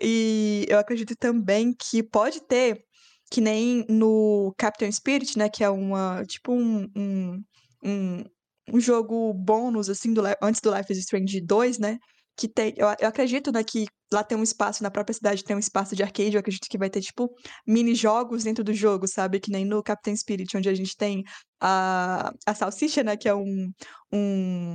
E 0.00 0.66
eu 0.68 0.78
acredito 0.78 1.16
também 1.16 1.74
que 1.74 2.02
pode 2.02 2.40
ter, 2.46 2.84
que 3.30 3.40
nem 3.40 3.84
no 3.88 4.54
Captain 4.58 4.90
Spirit, 4.92 5.38
né, 5.38 5.48
que 5.48 5.64
é 5.64 5.70
uma 5.70 6.24
tipo 6.26 6.52
um 6.52 6.88
um 6.96 7.42
um 7.84 8.24
um 8.72 8.80
jogo 8.80 9.32
bônus, 9.34 9.88
assim, 9.88 10.14
do 10.14 10.22
antes 10.42 10.60
do 10.60 10.74
Life 10.74 10.92
is 10.92 10.98
Strange 10.98 11.40
2, 11.40 11.78
né, 11.78 11.98
que 12.36 12.48
tem 12.48 12.74
eu 12.76 12.86
eu 13.00 13.08
acredito, 13.08 13.52
né, 13.52 13.62
que 13.64 13.86
lá 14.12 14.22
tem 14.24 14.36
um 14.38 14.42
espaço 14.42 14.82
na 14.82 14.90
própria 14.90 15.14
cidade, 15.14 15.44
tem 15.44 15.56
um 15.56 15.58
espaço 15.58 15.96
de 15.96 16.02
arcade, 16.02 16.34
eu 16.34 16.40
acredito 16.40 16.68
que 16.68 16.78
vai 16.78 16.90
ter, 16.90 17.00
tipo, 17.00 17.30
mini 17.66 17.94
jogos 17.94 18.44
dentro 18.44 18.62
do 18.64 18.74
jogo, 18.74 19.06
sabe, 19.08 19.40
que 19.40 19.50
nem 19.50 19.64
no 19.64 19.82
Captain 19.82 20.14
Spirit, 20.16 20.56
onde 20.56 20.68
a 20.68 20.74
gente 20.74 20.96
tem 20.96 21.22
a 21.60 22.30
a 22.46 22.54
salsicha, 22.54 23.02
né, 23.04 23.16
que 23.16 23.28
é 23.28 23.34
um 23.34 23.70
um 24.12 24.74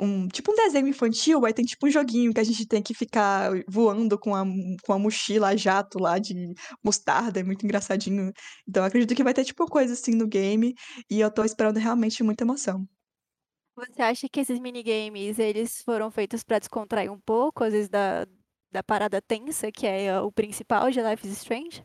um 0.00 0.28
tipo 0.28 0.52
um 0.52 0.56
desenho 0.56 0.88
infantil, 0.88 1.44
aí 1.46 1.52
tem 1.54 1.64
tipo 1.64 1.86
um 1.86 1.90
joguinho 1.90 2.32
que 2.34 2.40
a 2.40 2.44
gente 2.44 2.66
tem 2.66 2.82
que 2.82 2.94
ficar 2.94 3.50
voando 3.68 4.18
com 4.18 4.34
a 4.36 4.44
com 4.84 4.92
a 4.94 4.98
mochila 4.98 5.48
a 5.50 5.56
jato 5.56 5.98
lá 6.00 6.18
de 6.18 6.34
mostarda, 6.84 7.40
é 7.40 7.44
muito 7.44 7.64
engraçadinho. 7.66 8.32
Então 8.68 8.84
acredito 8.84 9.14
que 9.16 9.24
vai 9.24 9.34
ter 9.34 9.44
tipo 9.44 9.66
coisa 9.66 9.94
assim 9.94 10.14
no 10.16 10.26
game, 10.28 10.74
e 11.10 11.20
eu 11.20 11.30
tô 11.32 11.44
esperando 11.44 11.78
realmente 11.78 12.22
muita 12.24 12.44
emoção. 12.44 12.86
Você 13.88 14.02
acha 14.02 14.28
que 14.28 14.40
esses 14.40 14.58
minigames, 14.58 15.38
eles 15.38 15.82
foram 15.82 16.10
feitos 16.10 16.42
pra 16.44 16.58
descontrair 16.58 17.10
um 17.10 17.18
pouco, 17.20 17.64
às 17.64 17.72
vezes, 17.72 17.88
da 17.88 18.26
da 18.72 18.84
parada 18.84 19.20
tensa, 19.20 19.72
que 19.72 19.84
é 19.84 20.20
o 20.20 20.30
principal 20.30 20.88
de 20.92 21.00
Life 21.02 21.26
is 21.26 21.32
Strange? 21.38 21.84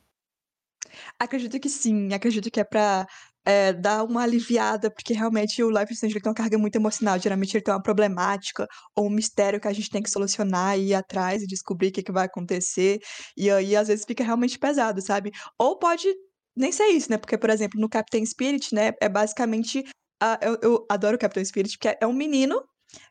Acredito 1.19 1.59
que 1.59 1.69
sim, 1.69 2.13
acredito 2.13 2.51
que 2.51 2.59
é 2.59 2.63
pra, 2.63 3.05
eh, 3.45 3.71
dar 3.73 4.03
uma 4.03 4.23
aliviada, 4.23 4.91
porque 4.91 5.13
realmente 5.13 5.63
o 5.63 5.69
Life 5.69 5.85
is 5.93 5.97
Strange 5.97 6.19
tem 6.19 6.29
uma 6.29 6.35
carga 6.35 6.57
muito 6.57 6.75
emocional, 6.75 7.17
geralmente 7.19 7.55
ele 7.55 7.63
tem 7.63 7.73
uma 7.73 7.81
problemática 7.81 8.67
ou 8.95 9.07
um 9.07 9.09
mistério 9.09 9.59
que 9.59 9.67
a 9.67 9.73
gente 9.73 9.89
tem 9.89 10.03
que 10.03 10.09
solucionar 10.09 10.77
e 10.77 10.89
ir 10.89 10.93
atrás 10.93 11.41
e 11.41 11.47
descobrir 11.47 11.91
que 11.91 12.03
que 12.03 12.11
vai 12.11 12.25
acontecer, 12.25 12.99
e 13.37 13.49
aí 13.49 13.75
às 13.75 13.87
vezes 13.87 14.05
fica 14.05 14.23
realmente 14.23 14.59
pesado, 14.59 15.01
sabe. 15.01 15.31
Ou 15.57 15.79
pode 15.79 16.07
nem 16.55 16.71
ser 16.71 16.87
isso, 16.87 17.09
né, 17.11 17.17
porque, 17.17 17.37
por 17.37 17.49
exemplo, 17.49 17.79
no 17.79 17.89
Captain 17.89 18.25
Spirit, 18.25 18.73
né, 18.73 18.91
é 19.01 19.07
basicamente 19.09 19.83
ah, 20.21 20.39
eu 20.41 20.57
eu 20.61 20.85
adoro 20.89 21.15
o 21.15 21.19
Captain 21.19 21.43
Spirit, 21.45 21.77
porque 21.77 21.97
é 22.01 22.07
um 22.07 22.13
menino 22.13 22.61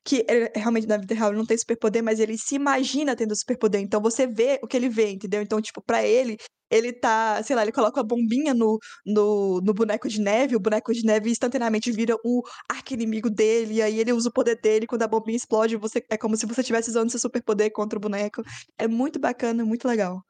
que, 0.05 0.25
eh, 0.29 0.53
realmente 0.57 0.87
na 0.87 0.97
vida 0.97 1.15
real 1.15 1.31
ele 1.31 1.39
não 1.39 1.47
tem 1.47 1.59
superpoder, 1.59 2.03
mas 2.03 2.21
ele 2.21 2.39
se 2.39 2.55
imagina 2.57 3.15
tendo 3.17 3.37
superpoder, 3.37 3.81
então 3.81 4.01
você 4.01 4.27
vê 4.27 4.59
o 4.63 4.67
que 4.67 4.77
ele 4.77 4.89
vê, 4.89 5.11
entendeu. 5.11 5.43
Então, 5.43 5.61
tipo, 5.61 5.83
pra 5.83 6.05
ele, 6.07 6.37
ele 6.71 6.93
tá 6.93 7.43
sei 7.43 7.55
lá, 7.57 7.63
ele 7.63 7.73
coloca 7.73 8.01
uma 8.01 8.07
bombinha 8.07 8.55
no 8.55 8.79
no 9.07 9.61
no 9.63 9.75
boneco 9.75 10.09
de 10.09 10.21
neve, 10.21 10.57
o 10.57 10.61
boneco 10.61 10.93
de 10.95 11.05
neve 11.05 11.31
instantaneamente 11.31 11.93
vira 11.93 12.17
o 12.25 12.43
arqui-inimigo 12.71 13.31
dele, 13.31 13.75
e 13.75 13.83
aí 13.83 13.99
ele 14.01 14.13
usa 14.13 14.29
o 14.31 14.33
poder 14.33 14.59
dele, 14.61 14.87
quando 14.87 15.03
a 15.03 15.09
bombinha 15.09 15.37
explode, 15.37 15.77
você 15.77 16.03
é 16.11 16.17
como 16.19 16.37
se 16.37 16.47
você 16.47 16.61
estivesse 16.63 16.91
usando 16.91 17.11
seu 17.11 17.21
superpoder 17.21 17.71
contra 17.73 17.99
o 17.99 18.01
boneco. 18.01 18.43
É 18.79 18.89
muito 18.89 19.19
bacana, 19.21 19.65
muito 19.65 19.87
legal. 19.89 20.25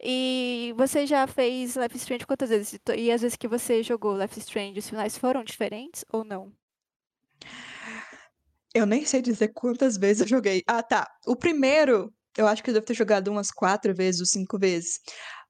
E 0.00 0.72
você 0.76 1.06
já 1.06 1.26
fez 1.26 1.74
Life 1.76 1.96
is 1.96 2.02
Strange 2.02 2.26
quantas 2.26 2.50
vezes? 2.50 2.78
E 2.96 3.10
as 3.10 3.20
vezes 3.20 3.36
que 3.36 3.48
você 3.48 3.82
jogou 3.82 4.16
Life 4.16 4.38
is 4.38 4.44
Strange, 4.44 4.78
os 4.78 4.88
finais 4.88 5.18
foram 5.18 5.42
diferentes 5.42 6.04
ou 6.12 6.24
não? 6.24 6.52
Eu 8.74 8.86
nem 8.86 9.04
sei 9.04 9.20
dizer 9.20 9.48
quantas 9.48 9.96
vezes 9.96 10.22
eu 10.22 10.28
joguei. 10.28 10.62
Ah, 10.66 10.82
tá. 10.82 11.10
O 11.26 11.34
primeiro, 11.34 12.12
eu 12.38 12.46
acho 12.46 12.62
que 12.62 12.70
eu 12.70 12.74
devo 12.74 12.86
ter 12.86 12.94
jogado 12.94 13.28
umas 13.28 13.50
4 13.50 13.94
vezes 13.94 14.20
ou 14.20 14.26
5 14.26 14.58
vezes. 14.58 15.00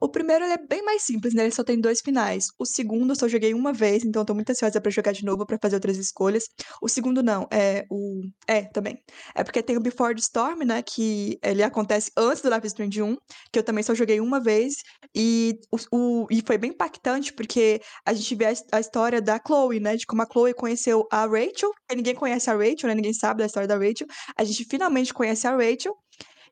O 0.01 0.09
primeiro 0.09 0.45
é 0.45 0.57
bem 0.57 0.81
mais 0.83 1.03
simples, 1.03 1.35
né, 1.35 1.43
ele 1.43 1.55
só 1.55 1.65
tem 1.65 1.81
2 1.81 2.01
finais. 2.01 2.47
O 2.59 2.65
segundo 2.65 3.11
eu 3.11 3.17
só 3.17 3.27
joguei 3.27 3.53
uma 3.53 3.73
vez, 3.73 4.05
então 4.05 4.23
eu 4.23 4.27
tô 4.27 4.33
muito 4.35 4.49
ansiosa 4.51 4.81
pra 4.81 4.91
jogar 4.93 5.13
de 5.13 5.25
novo, 5.25 5.45
pra 5.45 5.59
fazer 5.61 5.75
outras 5.75 5.97
escolhas. 5.97 6.45
O 6.81 6.89
segundo 6.89 7.21
não, 7.23 7.49
é 7.53 7.85
o 7.91 8.23
é, 8.47 8.63
também. 8.63 9.03
É 9.35 9.43
porque 9.43 9.61
tem 9.63 9.77
o 9.77 9.81
Before 9.81 10.15
the 10.15 10.21
Storm, 10.21 10.61
né, 10.65 10.83
que 10.83 11.37
ele 11.43 11.63
acontece 11.65 12.11
antes 12.17 12.41
do 12.43 12.49
Life 12.49 12.67
is 12.67 12.73
Strange 12.73 13.03
1, 13.03 13.17
que 13.53 13.59
eu 13.59 13.63
também 13.65 13.83
só 13.83 13.93
joguei 13.95 14.21
uma 14.21 14.41
vez, 14.41 14.75
e 15.15 15.55
os 15.73 15.87
o 15.93 16.27
e 16.31 16.43
foi 16.47 16.59
bem 16.59 16.71
impactante, 16.71 17.33
porque 17.33 17.81
a 18.07 18.13
gente 18.15 18.35
vê 18.37 18.47
a 18.47 18.53
a 18.73 18.81
história 18.81 19.21
da 19.21 19.41
Chloe, 19.45 19.81
né, 19.81 19.97
de 19.97 20.07
como 20.07 20.23
a 20.23 20.27
Chloe 20.31 20.55
conheceu 20.55 21.07
a 21.11 21.27
Rachel, 21.27 21.71
que 21.89 21.97
ninguém 21.97 22.15
conhece 22.15 22.49
a 22.51 22.55
Rachel, 22.55 22.89
né, 22.89 22.95
ninguém 22.95 23.13
sabe 23.15 23.41
da 23.41 23.47
história 23.47 23.67
da 23.67 23.77
Rachel. 23.77 24.07
A 24.37 24.45
gente 24.45 24.65
finalmente 24.65 25.13
conhece 25.13 25.47
a 25.47 25.57
Rachel, 25.57 25.95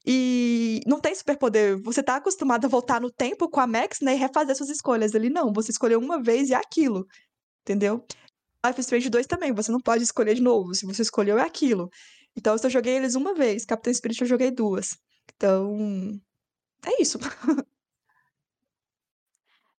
e 0.06 0.80
não 0.86 1.00
tem 1.00 1.14
superpoder, 1.14 1.82
você 1.82 2.02
tá 2.02 2.16
acostumado 2.16 2.64
a 2.66 2.68
voltar 2.68 3.00
no 3.00 3.10
tempo 3.10 3.48
com 3.50 3.60
a 3.60 3.66
Max, 3.66 4.00
né, 4.00 4.14
e 4.14 4.18
refazer 4.18 4.54
suas 4.56 4.70
escolhas. 4.70 5.14
Ali 5.14 5.28
não, 5.28 5.52
você 5.52 5.72
escolheu 5.72 5.98
uma 5.98 6.22
vez 6.22 6.50
e 6.50 6.54
é 6.54 6.56
aquilo, 6.56 7.06
entendeu. 7.62 8.04
Life 8.64 8.80
is 8.80 8.86
Strange 8.86 9.10
2 9.10 9.26
também, 9.26 9.52
você 9.52 9.72
não 9.72 9.80
pode 9.80 10.04
escolher 10.04 10.34
de 10.34 10.42
novo, 10.42 10.74
se 10.74 10.86
você 10.86 11.02
escolheu 11.02 11.38
é 11.38 11.42
aquilo. 11.42 11.90
Então 12.36 12.54
eu 12.54 12.58
só 12.58 12.68
joguei 12.68 12.96
eles 12.96 13.14
uma 13.14 13.34
vez, 13.34 13.64
Captain 13.64 13.94
Spirit 13.94 14.20
eu 14.20 14.28
joguei 14.28 14.50
2. 14.50 14.96
Então, 15.34 16.20
é 16.86 17.02
isso. 17.02 17.18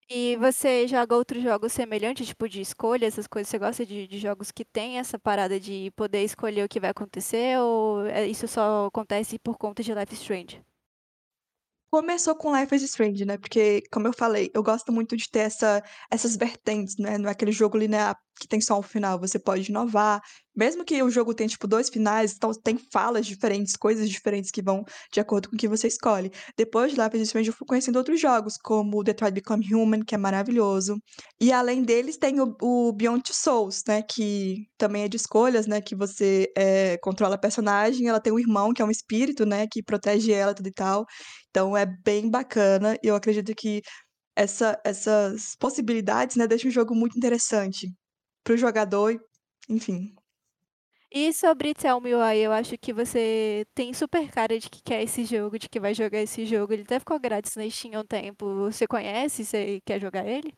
E 0.09 0.37
você 0.37 0.87
joga 0.87 1.17
outros 1.17 1.43
jogos 1.43 1.73
semelhantes, 1.73 2.29
tipo 2.29 2.49
de 2.49 2.61
escolha, 2.61 3.07
essas 3.07 3.27
coisas, 3.27 3.49
você 3.49 3.59
gosta 3.59 3.85
de 3.85 4.07
de 4.07 4.19
jogos 4.21 4.53
que 4.53 4.65
tem 4.65 4.99
essa 4.99 5.19
parada 5.19 5.59
de 5.59 5.91
poder 5.97 6.23
escolher 6.23 6.63
o 6.65 6.69
que 6.69 6.79
vai 6.79 6.91
acontecer 6.91 7.59
ou, 7.59 8.07
eh, 8.07 8.29
isso 8.29 8.47
só 8.47 8.87
acontece 8.87 9.37
por 9.37 9.59
conta 9.59 9.83
de 9.83 9.93
Life 9.93 10.15
is 10.15 10.21
Strange? 10.21 10.63
Começou 11.93 12.35
com 12.37 12.55
Life 12.55 12.75
is 12.75 12.83
Strange, 12.83 13.25
né, 13.25 13.39
porque, 13.39 13.83
como 13.93 14.09
eu 14.09 14.13
falei, 14.13 14.51
eu 14.53 14.63
gosto 14.63 14.93
muito 14.93 15.17
de 15.17 15.31
ter 15.31 15.41
essa 15.41 15.83
essas 16.11 16.37
vertentes, 16.37 16.97
né, 16.99 17.17
não 17.17 17.29
é 17.29 17.33
aquele 17.33 17.53
jogo 17.53 17.79
linear 17.79 18.17
que 18.41 18.49
tem 18.49 18.61
só 18.61 18.79
um 18.79 18.83
final, 18.83 19.19
você 19.19 19.39
pode 19.39 19.71
inovar, 19.71 20.21
mesmo 20.57 20.85
que 20.85 21.03
o 21.03 21.11
jogo 21.11 21.35
tenha, 21.35 21.49
tipo, 21.49 21.67
2 21.67 21.89
finais, 21.89 22.35
então 22.35 22.51
tem 22.53 22.79
falas 22.93 23.27
diferentes, 23.27 23.77
coisas 23.77 24.09
diferentes 24.09 24.51
que 24.51 24.63
vão 24.63 24.85
de 25.13 25.21
acordo 25.21 25.49
com 25.51 25.55
o 25.57 25.59
que 25.59 25.69
você 25.69 25.87
escolhe. 25.89 26.31
Depois 26.57 26.93
de 26.95 27.01
is 27.19 27.23
Strange 27.29 27.49
eu 27.51 27.55
fui 27.55 27.67
conhecendo 27.67 27.97
outros 27.97 28.21
jogos, 28.21 28.57
como 28.63 29.03
Detroit 29.05 29.35
Become 29.35 29.75
Human, 29.75 30.01
que 30.05 30.15
é 30.15 30.19
maravilhoso, 30.19 30.97
e 31.41 31.53
além 31.53 31.83
deles 31.83 32.17
tem 32.17 32.41
o 32.41 32.57
o 32.63 32.93
Beyond 32.93 33.23
Two 33.25 33.35
Souls, 33.35 33.83
né, 33.87 34.03
que 34.03 34.67
também 34.79 35.03
é 35.05 35.09
de 35.09 35.17
escolhas, 35.17 35.67
né, 35.67 35.81
que 35.81 35.95
você, 35.97 36.51
eh, 36.57 36.97
controla 37.03 37.35
a 37.37 37.39
personagem, 37.39 38.09
ela 38.09 38.21
tem 38.21 38.33
um 38.33 38.39
irmão 38.39 38.73
que 38.73 38.81
é 38.83 38.85
um 38.85 38.91
espírito, 38.91 39.45
né, 39.47 39.67
que 39.71 39.83
protege 39.83 40.33
ela, 40.33 40.55
tudo 40.55 40.69
e 40.69 40.73
tal. 40.73 41.05
Então 41.51 41.77
é 41.77 41.87
bem 41.87 42.31
bacana 42.31 42.97
e 43.03 43.09
eu 43.09 43.15
acredito 43.17 43.55
que 43.55 43.83
essa 44.37 44.81
essas 44.85 45.57
possibilidades, 45.61 46.37
né, 46.37 46.47
deixa 46.49 46.69
o 46.69 46.71
jogo 46.73 46.95
muito 46.95 47.17
interessante 47.19 47.89
para 48.47 48.55
o 48.55 48.57
jogador 48.57 49.21
enfim. 49.69 50.15
E 51.11 51.33
sobre 51.33 51.75
Tell 51.75 52.01
Me 52.01 52.15
Why, 52.15 52.39
eu 52.39 52.53
acho 52.53 52.79
que 52.79 52.93
você 52.93 53.67
tem 53.75 53.93
super 53.93 54.31
cara 54.31 54.59
de 54.59 54.71
que 54.71 54.81
quer 54.83 55.03
esse 55.03 55.25
jogo, 55.25 55.59
de 55.59 55.69
que 55.69 55.81
vai 55.81 55.95
jogar 55.95 56.21
esse 56.21 56.47
jogo, 56.47 56.73
ele 56.73 56.83
até 56.83 56.99
ficou 57.01 57.19
grátis 57.19 57.57
na 57.57 57.69
Steam 57.69 57.95
há 57.97 58.01
um 58.01 58.05
tempo. 58.07 58.55
Você 58.71 58.87
conhece, 58.87 59.45
você 59.45 59.81
quer 59.85 60.01
jogar 60.01 60.27
ele? 60.27 60.53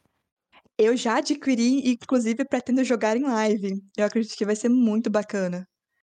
Eu 0.77 0.97
já 0.97 1.19
adquiri 1.19 1.81
e 1.81 1.93
inclusive 1.93 2.45
pretendo 2.45 2.85
jogar 2.85 3.17
em 3.17 3.23
live. 3.23 3.83
Eu 3.97 4.05
acredito 4.05 4.37
que 4.37 4.45
vai 4.45 4.57
ser 4.57 4.69
muito 4.69 5.09
bacana. 5.09 5.67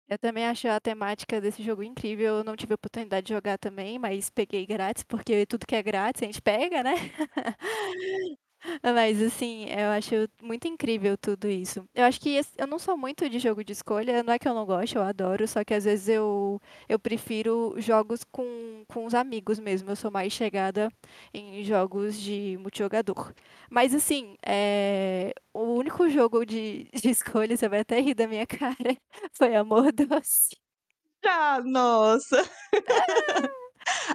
Eu 0.09 0.19
também 0.19 0.45
acho 0.45 0.69
a 0.69 0.79
temática 0.79 1.41
desse 1.41 1.63
jogo 1.63 1.83
incrível, 1.83 2.37
eu 2.39 2.45
não 2.45 2.55
tive 2.55 2.75
a 2.75 2.77
oportunidade 2.77 3.27
de 3.27 3.33
jogar 3.33 3.59
também, 3.59 3.99
mas 3.99 4.31
peguei 4.31 4.67
grátis, 4.67 5.03
porque 5.03 5.47
tudo 5.47 5.67
que 5.67 5.75
é 5.75 5.83
grátis 5.83 6.23
a 6.23 6.27
gente 6.27 6.43
pega, 6.43 6.83
né. 6.83 6.95
Mas 8.83 9.21
assim, 9.23 9.67
eu 9.71 9.91
acho 9.91 10.15
muito 10.43 10.67
incrível 10.67 11.17
tudo 11.19 11.49
isso. 11.49 11.87
Eu 11.95 12.05
acho 12.05 12.21
que 12.21 12.31
esse 12.37 12.51
eu 12.59 12.67
não 12.67 12.79
sou 12.79 12.97
muito 12.97 13.29
de 13.29 13.39
jogo 13.39 13.63
de 13.65 13.73
escolha, 13.73 14.23
não 14.23 14.33
é 14.33 14.39
que 14.39 14.49
eu 14.49 14.55
não 14.55 14.65
goste, 14.65 14.97
eu 14.97 15.03
adoro, 15.03 15.47
só 15.47 15.63
que 15.65 15.75
às 15.75 15.85
vezes 15.85 16.09
eu 16.09 16.61
eu 16.89 16.99
prefiro 16.99 17.75
jogos 17.79 18.23
com 18.33 18.85
com 18.89 19.05
os 19.07 19.15
amigos 19.15 19.59
mesmo, 19.59 19.91
eu 19.91 19.97
sou 19.97 20.11
mais 20.11 20.33
chegada 20.33 20.89
em 21.33 21.63
jogos 21.65 22.17
de 22.19 22.57
multijogador. 22.59 23.33
Mas 23.71 23.95
assim, 23.95 24.37
eh, 24.47 25.33
o 25.53 25.61
único 25.75 26.09
jogo 26.09 26.45
de 26.45 26.89
de 26.95 27.11
escolha, 27.11 27.57
você 27.57 27.69
vai 27.69 27.81
até 27.81 28.01
rir 28.01 28.15
da 28.15 28.27
minha 28.27 28.47
cara, 28.47 28.97
foi 29.33 29.55
Amor 29.57 29.93
Doce. 29.93 30.57
Ah, 31.25 31.61
nossa. 31.65 32.45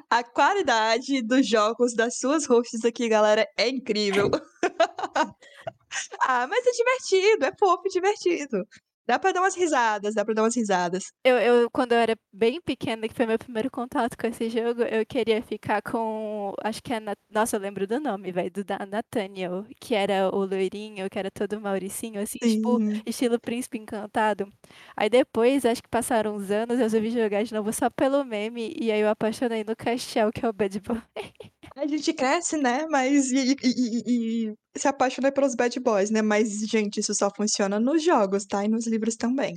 A 0.09 0.23
qualidade 0.23 1.21
dos 1.21 1.47
jogos 1.47 1.93
das 1.93 2.17
suas 2.17 2.45
hosts 2.45 2.83
aqui, 2.85 3.09
galera, 3.09 3.47
é 3.57 3.69
incrível. 3.69 4.29
Ah, 6.21 6.45
mas 6.47 6.65
é 6.67 6.71
divertido, 6.71 7.45
é 7.45 7.51
fofo 7.57 7.81
e 7.87 7.89
divertido. 7.89 8.63
Dá 9.09 9.17
pra 9.17 9.31
dar 9.31 9.41
umas 9.41 9.55
risadas, 9.55 10.13
dá 10.13 10.23
pra 10.23 10.35
dar 10.35 10.43
umas 10.43 10.55
risadas. 10.55 11.05
Eu 11.25 11.35
eu 11.39 11.69
quando 11.71 11.93
eu 11.93 11.97
era 11.97 12.15
bem 12.31 12.61
pequena, 12.61 13.07
que 13.07 13.13
foi 13.15 13.25
meu 13.25 13.39
primeiro 13.39 13.71
contato 13.71 14.15
com 14.15 14.27
esse 14.27 14.51
jogo, 14.51 14.83
eu 14.83 15.03
queria 15.03 15.41
ficar 15.41 15.81
com 15.81 16.53
acho 16.63 16.79
que 16.83 16.93
é 16.93 16.99
Na 16.99 17.15
nossa, 17.27 17.55
eu 17.57 17.59
lembro 17.59 17.87
do 17.87 17.99
nome, 17.99 18.31
velho, 18.31 18.51
do 18.51 18.63
da 18.63 18.77
Nathaniel, 18.85 19.65
que 19.81 19.95
era 19.95 20.29
o 20.29 20.45
loirinho, 20.45 21.09
que 21.09 21.17
era 21.17 21.31
todo 21.31 21.59
mauricinho, 21.59 22.21
assim, 22.21 22.37
tipo, 22.37 22.79
Sim. 22.79 23.01
estilo 23.03 23.39
Príncipe 23.39 23.79
Encantado. 23.79 24.47
Aí 24.95 25.09
depois, 25.09 25.65
acho 25.65 25.81
que 25.81 25.89
passaram 25.89 26.35
uns 26.35 26.51
anos, 26.51 26.75
eu 26.77 26.83
resolvi 26.83 27.09
jogar 27.09 27.43
de 27.43 27.51
novo 27.53 27.73
só 27.73 27.89
pelo 27.89 28.23
meme, 28.23 28.75
e 28.79 28.91
aí 28.91 29.01
eu 29.01 29.09
apaixonei 29.09 29.63
no 29.63 29.75
Castiel, 29.75 30.31
que 30.31 30.45
é 30.45 30.49
o 30.49 30.53
Bad 30.53 30.79
Boy. 30.81 31.01
A 31.79 31.87
gente 31.87 32.13
cresce, 32.13 32.57
né, 32.57 32.85
mas 32.89 33.31
e 33.31 33.55
e 33.63 34.49
e 34.49 34.53
e 34.75 34.79
se 34.79 34.87
apaixona 34.87 35.31
pelos 35.31 35.55
bad 35.55 35.79
boys, 35.79 36.09
né, 36.11 36.21
mas 36.21 36.49
gente, 36.67 36.99
isso 36.99 37.13
só 37.15 37.29
funciona 37.33 37.79
nos 37.79 38.03
jogos, 38.03 38.45
tá, 38.45 38.65
e 38.65 38.67
nos 38.67 38.85
livros 38.85 39.15
também. 39.15 39.53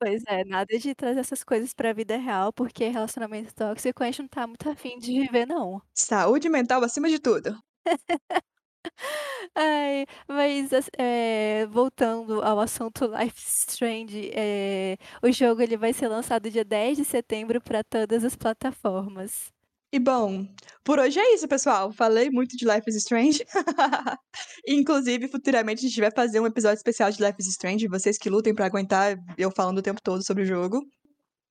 Pois 0.00 0.22
é, 0.28 0.44
nada 0.44 0.78
de 0.78 0.94
trazer 0.94 1.20
essas 1.20 1.44
coisas 1.44 1.72
pra 1.72 1.92
vida 1.92 2.16
real, 2.16 2.52
porque 2.52 2.88
relacionamento 2.88 3.54
tóxico 3.54 4.02
a 4.02 4.06
gente 4.06 4.20
não 4.22 4.28
tá 4.28 4.46
muito 4.46 4.68
afim 4.68 4.98
de 4.98 5.12
viver 5.20 5.46
não. 5.46 5.82
Saúde 5.94 6.48
mental 6.48 6.82
acima 6.84 7.08
de 7.08 7.18
tudo. 7.18 7.56
Ai, 9.54 10.06
mas 10.28 10.70
eh, 10.98 11.66
voltando 11.66 12.42
ao 12.42 12.58
assunto 12.60 13.06
Life 13.06 13.38
Strange, 13.40 14.30
eh, 14.34 14.96
o 15.22 15.30
jogo 15.32 15.62
ele 15.62 15.76
vai 15.76 15.92
ser 15.92 16.08
lançado 16.08 16.50
dia 16.50 16.64
10 16.64 16.96
de 16.98 17.04
setembro 17.04 17.60
pra 17.60 17.84
todas 17.84 18.24
as 18.24 18.36
plataformas. 18.36 19.52
E 19.94 19.98
bom, 19.98 20.48
por 20.82 20.98
hoje 20.98 21.20
é 21.20 21.34
isso 21.34 21.46
pessoal, 21.46 21.92
falei 21.92 22.30
muito 22.30 22.56
de 22.56 22.64
Life 22.64 22.88
is 22.88 22.96
Strange. 22.96 23.44
Inclusive 24.66 25.28
futuramente 25.28 25.84
a 25.84 25.88
gente 25.88 26.00
vai 26.00 26.10
fazer 26.10 26.40
um 26.40 26.46
episódio 26.46 26.78
especial 26.78 27.10
de 27.10 27.22
Life 27.22 27.36
is 27.38 27.46
Strange, 27.48 27.86
vocês 27.88 28.16
que 28.16 28.30
lutem 28.30 28.54
pra 28.54 28.64
aguentar 28.64 29.18
eu 29.36 29.50
falando 29.50 29.78
o 29.78 29.82
tempo 29.82 30.00
todo 30.02 30.24
sobre 30.24 30.44
o 30.44 30.46
jogo. 30.46 30.80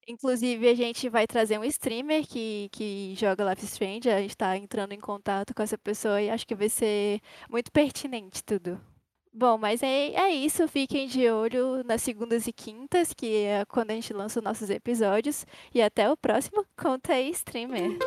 Inclusive 0.07 0.67
a 0.67 0.73
gente 0.73 1.07
vai 1.07 1.27
trazer 1.27 1.59
um 1.59 1.63
streamer 1.65 2.25
que 2.27 2.67
que 2.71 3.13
joga 3.15 3.47
Life 3.47 3.63
is 3.63 3.73
Strange, 3.73 4.09
a 4.09 4.19
gente 4.19 4.35
tá 4.35 4.57
entrando 4.57 4.93
em 4.93 4.99
contato 4.99 5.53
com 5.53 5.61
essa 5.61 5.77
pessoa 5.77 6.19
e 6.19 6.27
acho 6.27 6.47
que 6.47 6.55
vai 6.55 6.67
ser 6.67 7.21
muito 7.47 7.71
pertinente 7.71 8.43
tudo. 8.43 8.81
Bom, 9.31 9.59
mas 9.59 9.83
é 9.83 10.13
é 10.13 10.29
isso, 10.31 10.67
fiquem 10.67 11.07
de 11.07 11.29
olho 11.29 11.83
nas 11.83 12.01
segundas 12.01 12.47
e 12.47 12.51
quintas, 12.51 13.13
que 13.13 13.43
é 13.43 13.65
quando 13.65 13.91
a 13.91 13.93
gente 13.93 14.11
lança 14.11 14.39
os 14.39 14.43
nossos 14.43 14.71
episódios, 14.71 15.45
e 15.73 15.79
até 15.79 16.09
o 16.11 16.17
próximo 16.17 16.65
Conta 16.75 17.13
aí 17.13 17.29
Streamer. 17.29 17.99